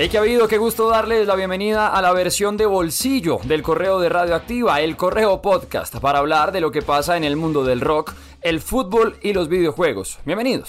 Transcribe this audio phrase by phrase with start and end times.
[0.00, 3.62] Hey, que ha habido, qué gusto darles la bienvenida a la versión de bolsillo del
[3.62, 7.64] correo de Radioactiva, el correo podcast, para hablar de lo que pasa en el mundo
[7.64, 10.20] del rock, el fútbol y los videojuegos.
[10.24, 10.68] Bienvenidos.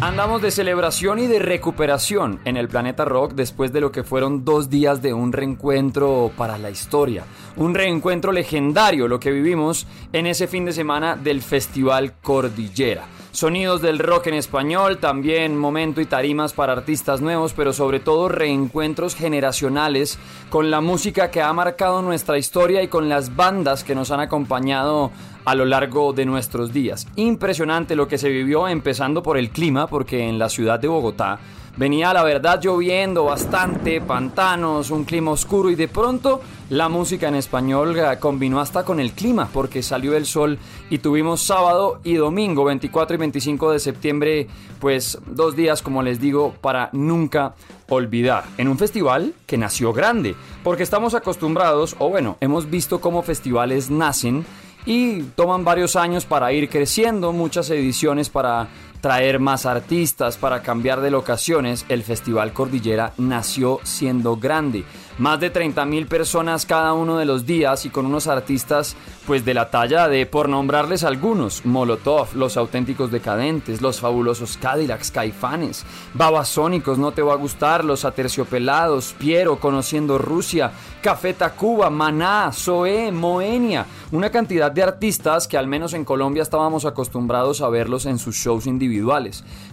[0.00, 4.44] Andamos de celebración y de recuperación en el planeta rock después de lo que fueron
[4.44, 7.22] dos días de un reencuentro para la historia.
[7.54, 13.04] Un reencuentro legendario lo que vivimos en ese fin de semana del Festival Cordillera.
[13.34, 18.28] Sonidos del rock en español, también momento y tarimas para artistas nuevos, pero sobre todo
[18.28, 20.20] reencuentros generacionales
[20.50, 24.20] con la música que ha marcado nuestra historia y con las bandas que nos han
[24.20, 25.10] acompañado
[25.44, 27.08] a lo largo de nuestros días.
[27.16, 31.40] Impresionante lo que se vivió empezando por el clima, porque en la ciudad de Bogotá
[31.76, 37.34] Venía la verdad lloviendo bastante, pantanos, un clima oscuro y de pronto la música en
[37.34, 40.56] español eh, combinó hasta con el clima porque salió el sol
[40.88, 44.46] y tuvimos sábado y domingo 24 y 25 de septiembre
[44.78, 47.56] pues dos días como les digo para nunca
[47.88, 48.44] olvidar.
[48.56, 53.90] En un festival que nació grande porque estamos acostumbrados o bueno hemos visto cómo festivales
[53.90, 54.46] nacen
[54.86, 58.68] y toman varios años para ir creciendo, muchas ediciones para
[59.04, 64.86] traer más artistas, para cambiar de locaciones, el Festival Cordillera nació siendo grande.
[65.18, 68.96] Más de 30 mil personas cada uno de los días y con unos artistas
[69.26, 75.10] pues de la talla de, por nombrarles algunos, Molotov, Los Auténticos Decadentes, Los Fabulosos Cadillacs,
[75.10, 82.50] Caifanes, Babasónicos, No Te Va a Gustar, Los Aterciopelados, Piero, Conociendo Rusia, Café Tacuba, Maná,
[82.52, 88.06] Zoé, Moenia, una cantidad de artistas que al menos en Colombia estábamos acostumbrados a verlos
[88.06, 88.93] en sus shows individuales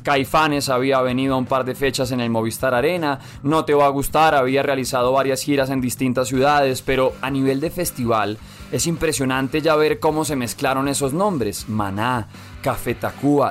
[0.04, 3.86] Caifanes había venido a un par de fechas en el Movistar Arena, No Te Va
[3.86, 8.38] a Gustar había realizado varias giras en distintas ciudades, pero a nivel de festival
[8.72, 11.68] es impresionante ya ver cómo se mezclaron esos nombres.
[11.68, 12.28] Maná,
[12.62, 12.96] Café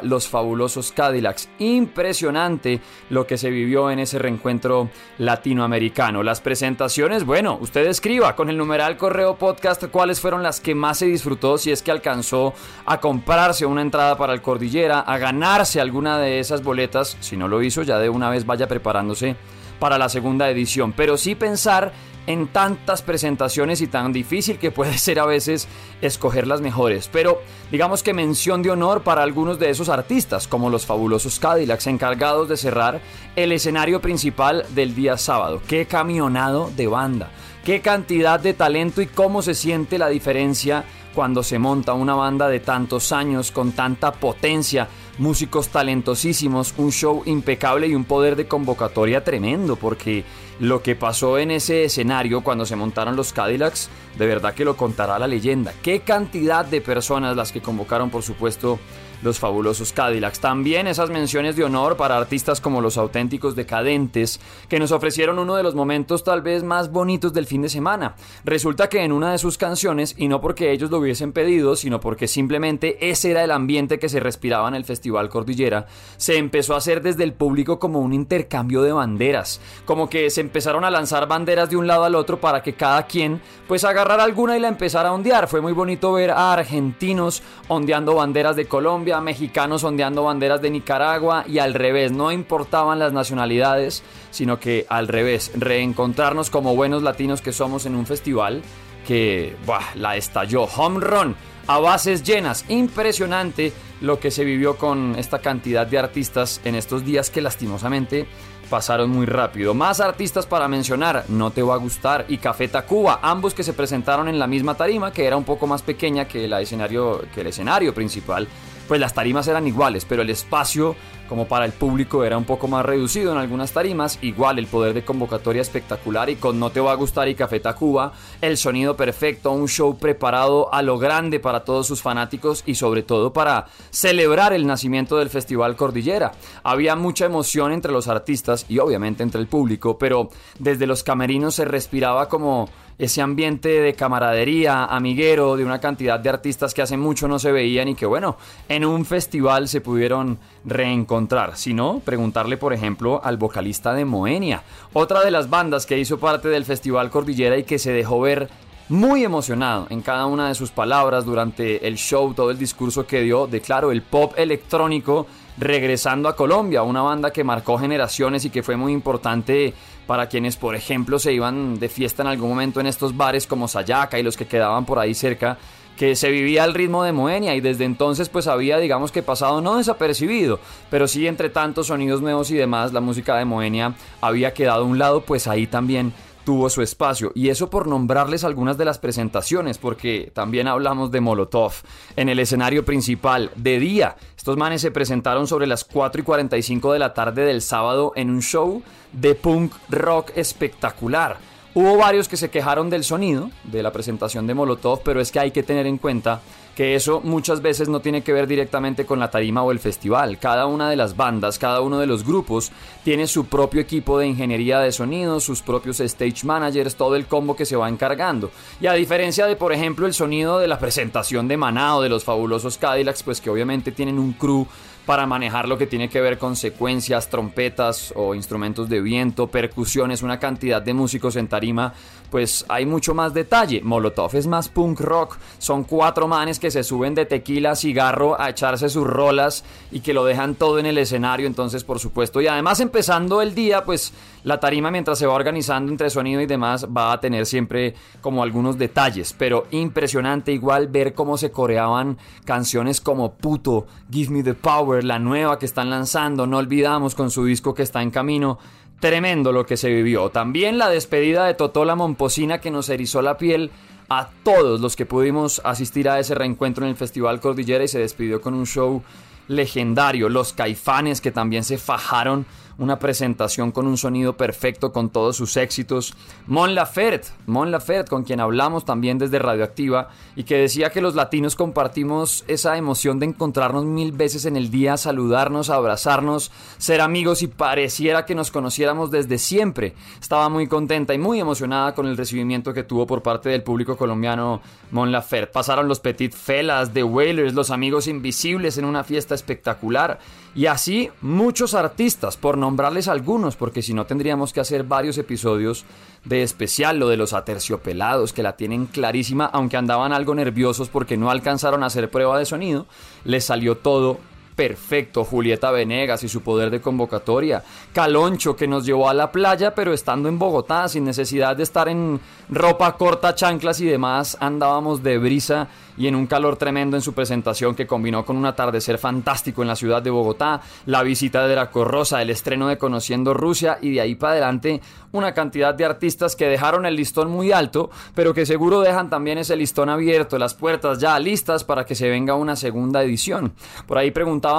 [0.03, 1.49] los fabulosos Cadillacs.
[1.59, 6.23] Impresionante lo que se vivió en ese reencuentro latinoamericano.
[6.23, 10.99] Las presentaciones, bueno, usted escriba con el numeral correo podcast cuáles fueron las que más
[10.99, 12.55] se disfrutó, si es que alcanzó
[12.87, 17.17] a comprarse una entrada para el Cordillera, a ganarse alguna de esas boletas.
[17.21, 19.37] Si no lo hizo, ya de una vez vaya preparándose
[19.81, 20.93] para la segunda edición.
[20.93, 21.93] Pero sí pensar
[22.31, 25.67] en tantas presentaciones y tan difícil que puede ser a veces
[26.01, 27.09] escoger las mejores.
[27.13, 27.43] Pero
[27.73, 32.49] digamos que mención de honor para algunos de esos artistas, como los fabulosos Cadillacs, encargados
[32.49, 33.01] de cerrar
[33.35, 35.61] el escenario principal del día sábado.
[35.67, 37.31] Qué camionado de banda,
[37.65, 42.49] qué cantidad de talento y cómo se siente la diferencia cuando se monta una banda
[42.49, 48.47] de tantos años con tanta potencia músicos talentosísimos, un show impecable y un poder de
[48.47, 50.25] convocatoria tremendo, porque
[50.61, 53.89] lo que pasó en ese escenario cuando se montaron los Cadillacs,
[54.19, 55.73] de verdad que lo contará la leyenda.
[55.83, 58.79] Qué cantidad de personas las que convocaron, por supuesto,
[59.23, 60.41] los fabulosos Cadillacs.
[60.41, 65.57] También esas menciones de honor para artistas como los auténticos decadentes, que nos ofrecieron uno
[65.57, 68.15] de los momentos tal vez más bonitos del fin de semana.
[68.45, 72.01] Resulta que en una de sus canciones, y no porque ellos lo hubiesen pedido, sino
[72.01, 76.75] porque simplemente ese era el ambiente que se respiraba en el Festival Cordillera, se empezó
[76.75, 80.91] a hacer desde el público como un intercambio de banderas, como que se empezaron a
[80.91, 84.61] lanzar banderas de un lado al otro para que cada quien pues agarrara alguna y
[84.61, 85.47] la empezara a ondear.
[85.47, 91.45] Fue muy bonito ver a argentinos ondeando banderas de Colombia, mexicanos ondeando banderas de Nicaragua
[91.47, 94.03] y al revés, no importaban las nacionalidades,
[94.33, 98.61] sino que al revés, reencontrarnos como buenos latinos que somos en un festival
[99.07, 99.55] que
[99.95, 100.65] la estalló.
[100.65, 101.37] Home run
[101.69, 102.65] a bases llenas.
[102.69, 108.27] Impresionante lo que se vivió con esta cantidad de artistas en estos días que lastimosamente
[108.71, 109.75] pasaron muy rápido.
[109.75, 112.25] Más artistas para mencionar, No Te Va a Gustar.
[112.29, 115.67] Y Café Tacuba, ambos que se presentaron en la misma tarima, que era un poco
[115.67, 118.49] más pequeña que, escenario, que el escenario principal
[118.91, 120.97] pues las tarimas eran iguales, pero el espacio
[121.29, 124.95] como para el público era un poco más reducido en algunas tarimas, igual el poder
[124.95, 128.97] de convocatoria espectacular y con No Te Va a Gustar y Café Tacuba, el sonido
[128.97, 133.67] perfecto, un show preparado a lo grande para todos sus fanáticos y sobre todo para
[133.91, 136.33] celebrar el nacimiento del Festival Cordillera.
[136.65, 141.55] Había mucha emoción entre los artistas y obviamente entre el público, pero desde los camerinos
[141.55, 142.69] se respiraba como
[143.01, 147.51] ese ambiente de camaradería, amiguero, de una cantidad de artistas que hace mucho no se
[147.51, 148.37] veían y que bueno,
[148.69, 151.57] en un festival se pudieron reencontrar.
[151.57, 154.63] Si no, preguntarle por ejemplo al vocalista de Moenia,
[154.93, 158.51] otra de las bandas que hizo parte del Festival Cordillera y que se dejó ver
[158.91, 163.23] muy emocionado en cada una de sus palabras durante el show, todo el discurso que
[163.23, 165.27] dio de claro, el pop electrónico
[165.57, 169.75] regresando a Colombia, una banda que marcó generaciones y que fue muy importante
[170.11, 173.69] para quienes, por ejemplo, se iban de fiesta en algún momento en estos bares como
[173.69, 175.57] Sayaka y los que quedaban por ahí cerca,
[175.97, 179.61] que se vivía al ritmo de Moenia y desde entonces pues había digamos que pasado
[179.61, 180.59] no desapercibido,
[180.91, 184.87] pero sí entre tantos sonidos nuevos y demás la música de Moenia había quedado a
[184.87, 186.13] un lado, pues ahí también
[186.45, 187.33] tuvo su espacio.
[187.35, 191.73] Y eso por nombrarles algunas de las presentaciones, porque también hablamos de Molotov
[192.17, 194.17] en el escenario principal de día.
[194.37, 198.31] Estos manes se presentaron sobre las 4 y 45 de la tarde del sábado en
[198.31, 198.83] un show
[199.13, 201.50] de punk rock espectacular.
[201.73, 205.39] Hubo varios que se quejaron del sonido de la presentación de Molotov, pero es que
[205.39, 206.41] hay que tener en cuenta
[206.75, 210.39] que eso muchas veces no tiene que ver directamente con la tarima o el festival.
[210.39, 212.73] Cada una de las bandas, cada uno de los grupos
[213.05, 217.55] tiene su propio equipo de ingeniería de sonido, sus propios stage managers, todo el combo
[217.55, 218.51] que se va encargando.
[218.81, 222.09] Y a diferencia de, por ejemplo, el sonido de la presentación de Maná o de
[222.09, 224.67] los fabulosos Cadillacs, pues que obviamente tienen un crew
[225.07, 230.23] para manejar lo que tiene que ver con secuencias, trompetas o instrumentos de viento, percusiones,
[230.23, 231.95] una cantidad de músicos en tarima,
[232.31, 233.81] pues hay mucho más detalle.
[233.83, 238.51] Molotov es más punk rock, son cuatro manes que se suben de tequila, cigarro a
[238.51, 242.47] echarse sus rolas y que lo dejan todo en el escenario, entonces por supuesto, y
[242.47, 244.13] además empezando el día, pues
[244.45, 248.43] la tarima mientras se va organizando entre sonido y demás va a tener siempre como
[248.43, 254.55] algunos detalles, pero impresionante igual ver cómo se coreaban canciones como Puto, Give Me the
[254.55, 258.59] Power, la nueva que están lanzando, no olvidamos con su disco que está en camino.
[259.01, 260.29] Tremendo lo que se vivió.
[260.29, 263.71] También la despedida de Totola Momposina que nos erizó la piel
[264.11, 267.99] a todos los que pudimos asistir a ese reencuentro en el Festival Cordillera y se
[267.99, 269.03] despidió con un show
[269.49, 270.29] legendario.
[270.29, 272.45] Los caifanes que también se fajaron
[272.79, 276.15] una presentación con un sonido perfecto con todos sus éxitos.
[276.47, 281.15] Mon Laferte, Mon Laferte, con quien hablamos también desde Radioactiva y que decía que los
[281.15, 287.43] latinos compartimos esa emoción de encontrarnos mil veces en el día, saludarnos, abrazarnos, ser amigos
[287.43, 289.95] y pareciera que nos conociéramos desde siempre.
[290.21, 293.97] Estaba muy contenta y muy emocionada con el recibimiento que tuvo por parte del público
[293.97, 295.53] colombiano Mon Laferte.
[295.53, 300.19] Pasaron los Petit Felas, The Wailers, los amigos invisibles en una fiesta espectacular
[300.55, 305.85] y así muchos artistas, por nombrarles algunos, porque si no tendríamos que hacer varios episodios
[306.25, 311.17] de especial, lo de los aterciopelados, que la tienen clarísima, aunque andaban algo nerviosos porque
[311.17, 312.87] no alcanzaron a hacer prueba de sonido,
[313.25, 314.19] les salió todo
[314.61, 317.63] perfecto, Julieta Venegas y su poder de convocatoria,
[317.95, 321.89] Caloncho que nos llevó a la playa pero estando en Bogotá sin necesidad de estar
[321.89, 327.03] en ropa corta, chanclas y demás, andábamos de brisa y en un calor tremendo en
[327.03, 331.47] su presentación que combinó con un atardecer fantástico en la ciudad de Bogotá, la visita
[331.47, 334.81] de Draco Rosa, el estreno de Conociendo Rusia y de ahí para adelante
[335.13, 339.39] una cantidad de artistas que dejaron el listón muy alto, pero que seguro dejan también
[339.39, 343.53] ese listón abierto, las puertas ya listas para que se venga una segunda edición.
[343.87, 344.11] Por ahí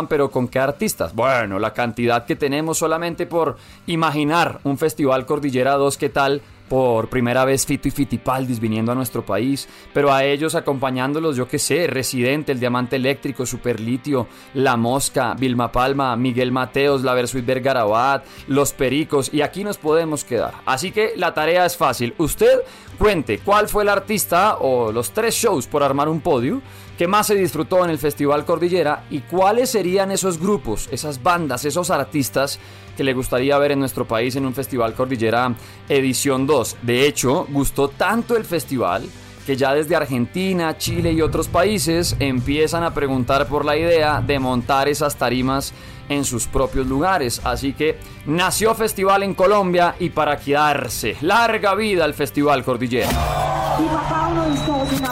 [0.07, 1.13] pero ¿con qué artistas?
[1.13, 3.57] Bueno, la cantidad que tenemos solamente por
[3.87, 6.41] imaginar un festival Cordillera 2, ¿qué tal?
[6.71, 11.45] por primera vez Fito y Fitipaldis viniendo a nuestro país, pero a ellos acompañándolos, yo
[11.45, 17.45] que sé, Residente, el Diamante Eléctrico, Superlitio, La Mosca, Vilma Palma, Miguel Mateos, La Versuit
[17.45, 20.53] Vergarabat, Los Pericos, y aquí nos podemos quedar.
[20.65, 22.13] Así que la tarea es fácil.
[22.17, 22.61] Usted
[22.97, 26.61] cuente cuál fue el artista o los tres shows por armar un podio
[27.01, 31.65] que más se disfrutó en el Festival Cordillera y cuáles serían esos grupos, esas bandas,
[31.65, 32.59] esos artistas
[32.95, 35.51] que le gustaría ver en nuestro país en un Festival Cordillera
[35.89, 36.77] edición 2.
[36.83, 39.09] De hecho, gustó tanto el festival
[39.47, 44.37] que ya desde Argentina, Chile y otros países empiezan a preguntar por la idea de
[44.37, 45.73] montar esas tarimas
[46.07, 47.41] en sus propios lugares.
[47.43, 51.17] Así que nació Festival en Colombia y para quedarse.
[51.21, 53.09] Larga vida al Festival Cordillera.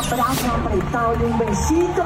[0.09, 2.03] Y un besito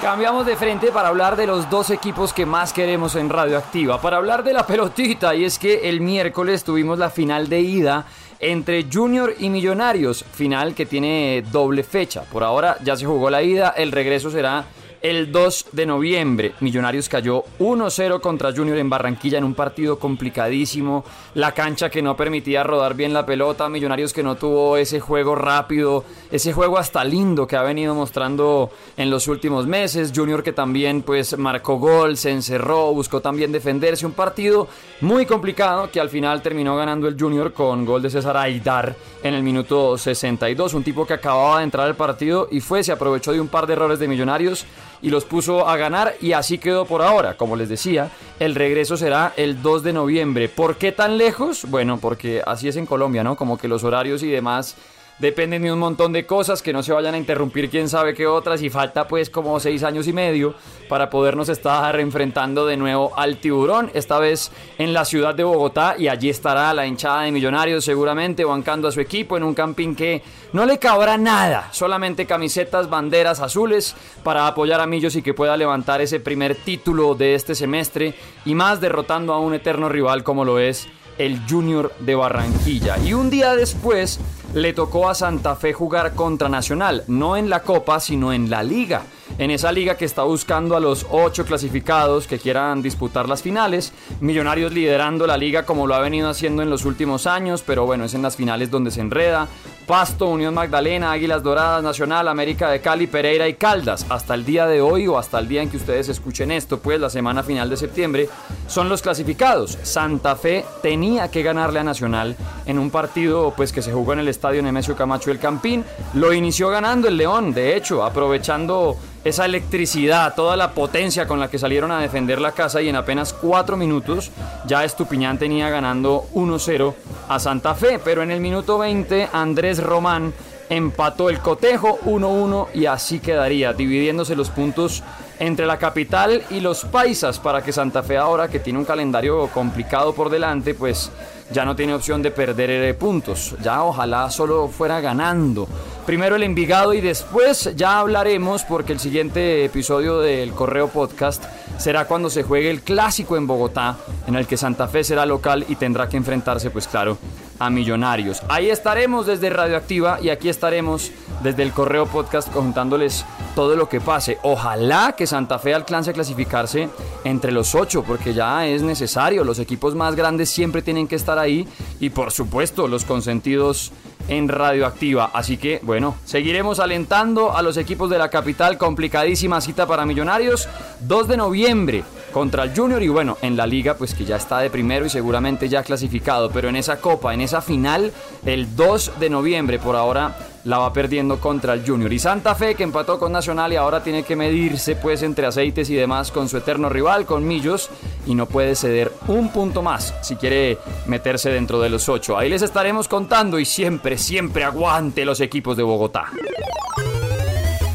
[0.00, 4.18] Cambiamos de frente para hablar de los dos equipos que más queremos en Radioactiva, para
[4.18, 8.06] hablar de la pelotita y es que el miércoles tuvimos la final de ida
[8.38, 12.22] entre Junior y Millonarios, final que tiene doble fecha.
[12.22, 14.64] Por ahora ya se jugó la ida, el regreso será
[15.02, 16.54] el 2 de noviembre.
[16.60, 21.04] Millonarios cayó 1-0 contra Junior en Barranquilla en un partido complicadísimo.
[21.34, 23.68] La cancha que no permitía rodar bien la pelota.
[23.68, 28.70] Millonarios que no tuvo ese juego rápido, ese juego hasta lindo que ha venido mostrando
[28.96, 30.12] en los últimos meses.
[30.14, 34.06] Junior que también pues marcó gol, se encerró, buscó también defenderse.
[34.06, 34.68] Un partido
[35.00, 39.34] muy complicado que al final terminó ganando el Junior con gol de César Aidar en
[39.34, 40.74] el minuto 62.
[40.74, 43.66] Un tipo que acababa de entrar al partido y fue, se aprovechó de un par
[43.66, 44.66] de errores de Millonarios
[45.02, 47.36] y los puso a ganar y así quedó por ahora.
[47.36, 50.48] Como les decía, el regreso será el 2 de noviembre.
[50.48, 51.66] ¿Por qué tan lejos?
[51.68, 53.36] Bueno, porque así es en Colombia, ¿no?
[53.36, 54.76] Como que los horarios y demás
[55.18, 58.26] dependen de un montón de cosas que no se vayan a interrumpir quién sabe qué
[58.26, 60.54] otras y falta pues como seis años y medio
[60.88, 65.96] para podernos estar enfrentando de nuevo al tiburón, esta vez en la ciudad de Bogotá
[65.98, 69.96] y allí estará la hinchada de millonarios seguramente bancando a su equipo en un campín
[69.96, 70.22] que
[70.52, 75.56] no le cabrá nada, solamente camisetas, banderas azules para apoyar a Millos y que pueda
[75.56, 80.44] levantar ese primer título de este semestre y más derrotando a un eterno rival como
[80.44, 82.98] lo es el Junior de Barranquilla.
[82.98, 84.20] Y un día después
[84.54, 88.62] le tocó a Santa Fe jugar contra Nacional, no en la Copa, sino en la
[88.62, 89.02] Liga
[89.38, 93.92] en esa liga que está buscando a los ocho clasificados que quieran disputar las finales.
[94.20, 98.04] Millonarios liderando la liga como lo ha venido haciendo en los últimos años, pero bueno,
[98.04, 99.48] es en las finales donde se enreda.
[99.88, 104.04] Pasto, Unión Magdalena, Águilas Doradas, Nacional, América de Cali, Pereira y Caldas.
[104.10, 107.00] Hasta el día de hoy o hasta el día en que ustedes escuchen esto, pues
[107.00, 108.28] la semana final de septiembre,
[108.66, 109.78] son los clasificados.
[109.84, 114.18] Santa Fe tenía que ganarle a Nacional en un partido pues que se jugó en
[114.18, 115.82] el estadio Nemesio Camacho El Campín.
[116.12, 121.48] Lo inició ganando el León, de hecho, aprovechando esa electricidad, toda la potencia con la
[121.48, 124.30] que salieron a defender la casa y en apenas cuatro minutos
[124.66, 126.94] ya Estupiñán tenía ganando 1-0
[127.28, 130.32] a Santa Fe, pero en el minuto 20 Andrés Román
[130.68, 135.02] empató el cotejo 1-1 y así quedaría, dividiéndose los puntos
[135.38, 139.48] entre la capital y los paisas para que Santa Fe ahora que tiene un calendario
[139.48, 141.10] complicado por delante, pues
[141.50, 143.54] ya no tiene opción de perder eh, puntos.
[143.62, 145.66] Ya ojalá solo fuera ganando.
[146.04, 151.44] Primero el Envigado y después ya hablaremos porque el siguiente episodio del Correo Podcast
[151.78, 155.64] será cuando se juegue el clásico en Bogotá, en el que Santa Fe será local
[155.68, 157.18] y tendrá que enfrentarse, pues claro,
[157.58, 158.42] a Millonarios.
[158.48, 163.24] Ahí estaremos desde Radioactiva y aquí estaremos desde el Correo Podcast contándoles
[163.58, 164.38] todo lo que pase.
[164.44, 166.88] Ojalá que Santa Fe alcance a clasificarse
[167.24, 169.42] entre los ocho, porque ya es necesario.
[169.42, 171.66] Los equipos más grandes siempre tienen que estar ahí
[171.98, 173.90] y por supuesto los consentidos
[174.28, 175.32] en Radioactiva.
[175.34, 178.78] Así que, bueno, seguiremos alentando a los equipos de la capital.
[178.78, 180.68] Complicadísima cita para Millonarios.
[181.00, 184.60] 2 de noviembre contra el Junior y bueno, en la liga pues que ya está
[184.60, 188.12] de primero y seguramente ya clasificado, pero en esa copa, en esa final,
[188.46, 190.36] el 2 de noviembre por ahora
[190.68, 192.12] la va perdiendo contra el Junior.
[192.12, 195.88] Y Santa Fe que empató con Nacional y ahora tiene que medirse pues entre aceites
[195.88, 197.88] y demás con su eterno rival, con Millos,
[198.26, 202.36] y no puede ceder un punto más si quiere meterse dentro de los ocho.
[202.36, 206.26] Ahí les estaremos contando y siempre, siempre aguante los equipos de Bogotá.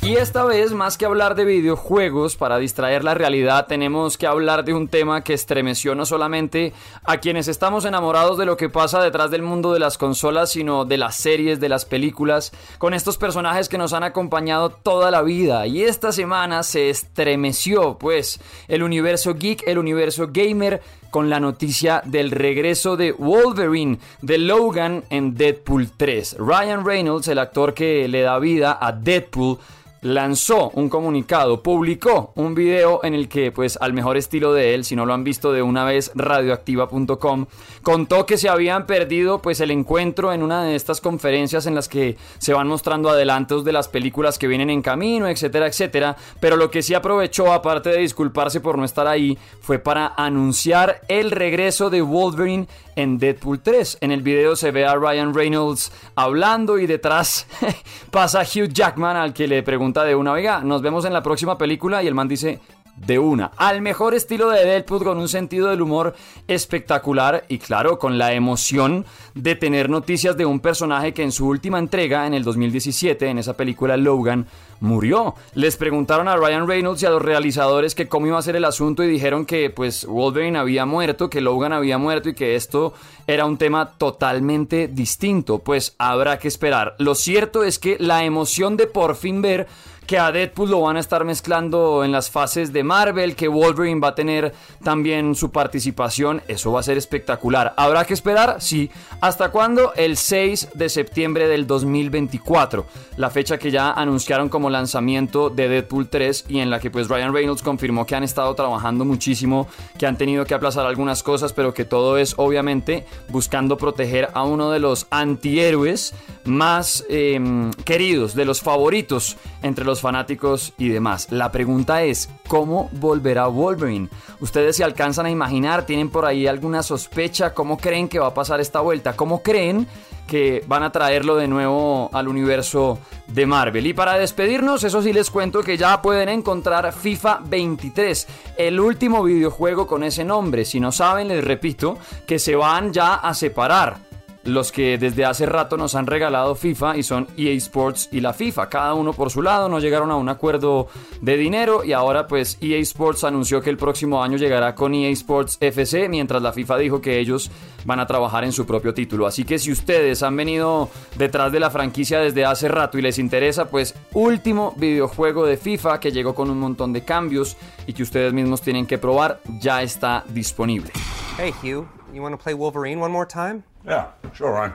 [0.03, 4.65] Y esta vez, más que hablar de videojuegos para distraer la realidad, tenemos que hablar
[4.65, 6.73] de un tema que estremeció no solamente
[7.05, 10.83] a quienes estamos enamorados de lo que pasa detrás del mundo de las consolas, sino
[10.83, 15.21] de las series, de las películas, con estos personajes que nos han acompañado toda la
[15.21, 15.67] vida.
[15.67, 20.81] Y esta semana se estremeció, pues, el universo geek, el universo gamer,
[21.11, 26.37] con la noticia del regreso de Wolverine de Logan en Deadpool 3.
[26.39, 29.59] Ryan Reynolds, el actor que le da vida a Deadpool,
[30.03, 34.85] lanzó un comunicado, publicó un video en el que, pues al mejor estilo de él,
[34.85, 37.45] si no lo han visto de una vez, radioactiva.com,
[37.81, 41.87] contó que se habían perdido pues el encuentro en una de estas conferencias en las
[41.87, 46.57] que se van mostrando adelantos de las películas que vienen en camino, etcétera, etcétera, pero
[46.57, 51.31] lo que sí aprovechó, aparte de disculparse por no estar ahí, fue para anunciar el
[51.31, 53.99] regreso de Wolverine en Deadpool 3.
[54.01, 57.47] En el video se ve a Ryan Reynolds hablando y detrás
[58.11, 61.57] pasa Hugh Jackman al que le pregunta de una, oiga, nos vemos en la próxima
[61.57, 62.59] película y el man dice,
[62.95, 63.51] de una.
[63.57, 66.15] Al mejor estilo de Deadpool con un sentido del humor
[66.47, 71.47] espectacular y claro, con la emoción de tener noticias de un personaje que en su
[71.47, 74.45] última entrega, en el 2017, en esa película Logan,
[74.83, 75.33] murió.
[75.55, 78.65] Les preguntaron a Ryan Reynolds y a los realizadores que cómo iba a ser el
[78.65, 82.93] asunto y dijeron que pues Wolverine había muerto, que Logan había muerto y que esto
[83.25, 85.59] era un tema totalmente distinto.
[85.59, 86.95] Pues habrá que esperar.
[86.99, 89.67] Lo cierto es que la emoción de por fin ver
[90.05, 93.99] que a Deadpool lo van a estar mezclando en las fases de Marvel, que Wolverine
[93.99, 97.73] va a tener también su participación, eso va a ser espectacular.
[97.77, 98.57] ¿Habrá que esperar?
[98.59, 98.91] Sí.
[99.21, 99.93] ¿Hasta cuándo?
[99.95, 102.85] El 6 de septiembre del 2024,
[103.17, 107.07] la fecha que ya anunciaron como lanzamiento de Deadpool 3 y en la que pues
[107.07, 111.53] Ryan Reynolds confirmó que han estado trabajando muchísimo, que han tenido que aplazar algunas cosas,
[111.53, 116.13] pero que todo es obviamente buscando proteger a uno de los antihéroes
[116.43, 121.31] más em, queridos, de los favoritos entre los fanáticos y demás.
[121.31, 124.09] La pregunta es, ¿cómo volverá Wolverine?
[124.39, 128.33] Ustedes se alcanzan a imaginar, tienen por ahí alguna sospecha, ¿cómo creen que va a
[128.33, 129.15] pasar esta vuelta?
[129.15, 129.87] ¿Cómo creen
[130.27, 133.87] que van a traerlo de nuevo al universo de Marvel.
[133.87, 138.27] Y para despedirnos, eso sí les cuento que ya pueden encontrar FIFA 23,
[138.57, 140.65] el último videojuego con ese nombre.
[140.65, 144.12] Si no saben, les repito que se van ya a separar
[144.45, 148.33] los que desde hace rato nos han regalado FIFA y son EA Sports y la
[148.33, 148.69] FIFA.
[148.69, 150.87] Cada uno por su lado, no llegaron a un acuerdo
[151.21, 155.09] de dinero y ahora pues EA Sports anunció que el próximo año llegará con EA
[155.11, 157.49] Sports FC, mientras la FIFA dijo que ellos
[157.85, 159.25] van a trabajar en su propio título.
[159.27, 163.19] Así que si ustedes han venido detrás de la franquicia desde hace rato y les
[163.19, 167.57] interesa, pues último videojuego de FIFA que llegó con un montón de cambios
[167.87, 170.91] y que ustedes mismos tienen que probar, ya está disponible.
[171.37, 173.63] Hey Hugh, you want to play Wolverine one more time?
[173.85, 174.73] Yeah, sure, Ryan.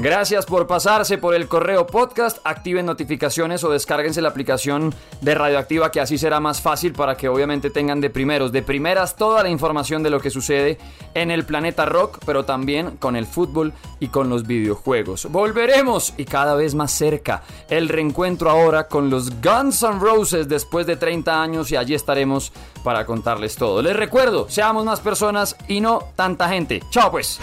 [0.00, 5.90] Gracias por pasarse por el correo podcast, activen notificaciones o descárguense la aplicación de Radioactiva
[5.92, 9.50] que así será más fácil para que obviamente tengan de primeros, de primeras toda la
[9.50, 10.78] información de lo que sucede
[11.12, 15.26] en el planeta rock, pero también con el fútbol y con los videojuegos.
[15.30, 20.86] Volveremos y cada vez más cerca el reencuentro ahora con los Guns N' Roses después
[20.86, 23.82] de 30 años y allí estaremos para contarles todo.
[23.82, 26.80] Les recuerdo, seamos más personas y no tanta gente.
[26.90, 27.38] Chao pues.